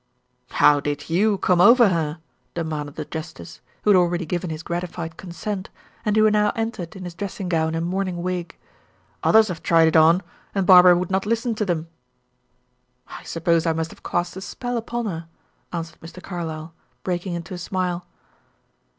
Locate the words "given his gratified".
4.25-5.15